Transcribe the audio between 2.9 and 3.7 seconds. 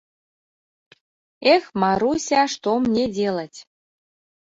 делать?